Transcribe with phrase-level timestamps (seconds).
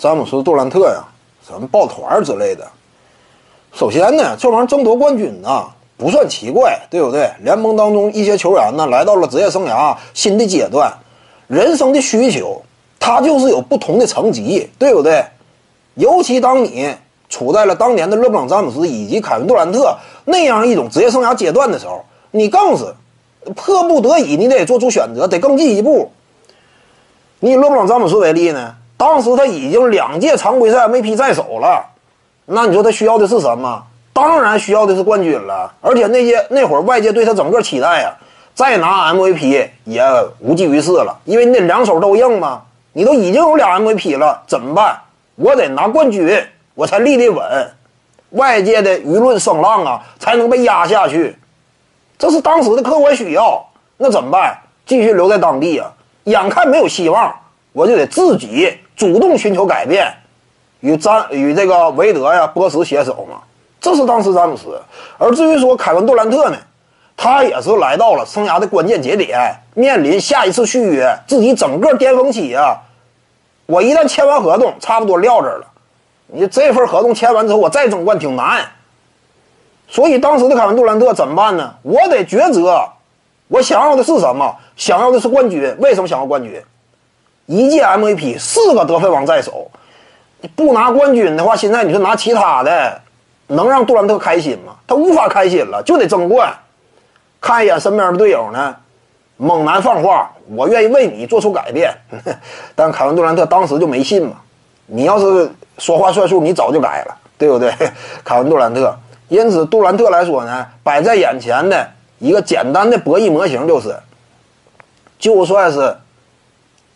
[0.00, 1.04] 詹姆斯杜兰特呀，
[1.46, 2.66] 什么抱团之类的。
[3.74, 5.66] 首先呢，这玩意儿争夺冠军呢
[5.98, 7.30] 不算奇怪，对不对？
[7.42, 10.90] 联盟当中一些球员呢来到了职业生涯新的阶段，
[11.48, 12.62] 人生的需求，
[12.98, 15.22] 他就是有不同的层级，对不对？
[15.96, 16.94] 尤其当你
[17.28, 22.94] 处在了当年的勒布朗詹姆斯以及凯文杜兰特那样一种职业生涯阶段的时候，你更是
[23.54, 26.10] 迫不得已，你得做出选择，得更进一步。
[27.40, 31.86] 你以勒布朗詹姆斯为例呢，当时他已经两届常规赛 MVP 在手了，
[32.44, 33.82] 那你说他需要的是什么？
[34.12, 35.72] 当然需要的是冠军了。
[35.80, 38.14] 而且那些那会儿外界对他整个期待呀，
[38.54, 40.04] 再拿 MVP 也
[40.40, 42.64] 无济于事了，因为你得两手都硬嘛。
[42.92, 45.00] 你都已经有俩 MVP 了，怎么办？
[45.36, 46.44] 我得拿冠军，
[46.74, 47.72] 我才立得稳，
[48.32, 51.34] 外界的舆论声浪啊才能被压下去。
[52.18, 54.58] 这是当时的客观需要，那怎么办？
[54.84, 55.90] 继续留在当地啊？
[56.24, 57.34] 眼看没有希望，
[57.72, 60.12] 我就得自己主动寻求改变，
[60.80, 63.40] 与詹与这个韦德呀、波什携手嘛。
[63.80, 64.78] 这是当时詹姆斯。
[65.16, 66.58] 而至于说凯文杜兰特呢，
[67.16, 69.38] 他也是来到了生涯的关键节点，
[69.72, 72.76] 面临下一次续约，自己整个巅峰期啊。
[73.64, 75.66] 我一旦签完合同，差不多撂这儿了。
[76.26, 78.62] 你这份合同签完之后，我再争冠挺难。
[79.88, 81.74] 所以当时的凯文杜兰特怎么办呢？
[81.80, 82.86] 我得抉择，
[83.48, 84.54] 我想要的是什么？
[84.76, 85.74] 想要的是冠军。
[85.78, 86.62] 为什么想要冠军？
[87.50, 89.68] 一届 MVP，四个得分王在手。
[90.40, 93.00] 你不拿冠军的话，现在你说拿其他的，
[93.48, 94.74] 能让杜兰特开心吗？
[94.86, 96.54] 他无法开心了，就得争冠。
[97.40, 98.76] 看一眼身边的队友呢，
[99.36, 101.92] 猛男放话：“我愿意为你做出改变。
[102.76, 104.36] ”但凯文杜兰特当时就没信嘛。
[104.86, 107.74] 你要是说话算数，你早就改了，对不对？
[108.22, 108.96] 凯文杜兰特。
[109.26, 113.96] 因此，杜兰特来说呢，摆在眼前的一个简单的博弈模型就是，
[115.18, 115.96] 就算是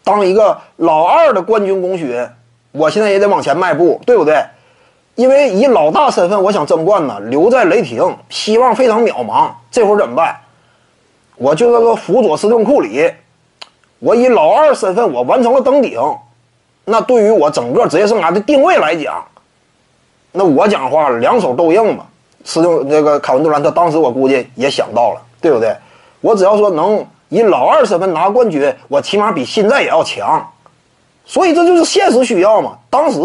[0.05, 2.29] 当一个老二的冠军功勋，
[2.73, 4.45] 我现在也得往前迈步，对不对？
[5.15, 9.51] 因为以老大身份，我想争冠呢，留在雷霆，希望非常渺茫。
[9.71, 10.37] 这会儿怎么办？
[11.37, 13.13] 我就那个辅佐斯顿库里，
[13.99, 15.99] 我以老二身份，我完成了登顶。
[16.85, 19.25] 那对于我整个职业生涯的定位来讲，
[20.33, 22.05] 那我讲话两手都硬嘛。
[22.45, 25.75] 斯顿那个凯文杜兰特当时我估计也想到了，对不对？
[26.21, 30.47] 我只要说能以老二身份拿冠军，我起码比现在也要强。
[31.27, 33.19] 所以这就是现实需要嘛，当时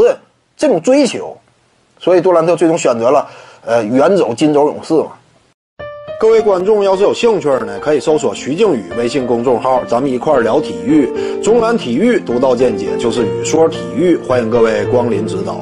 [0.56, 1.38] 这种追求。
[2.00, 3.28] 所以杜兰特最终选择了
[3.66, 5.12] 呃远走金州勇士嘛。
[6.20, 11.10] 各位观众要是有兴趣呢，可以搜索徐静宇微信公众号，咱们一块儿聊体育。
[11.42, 15.62] 中南体育独到见解就是语说体育，欢迎各位光临指导。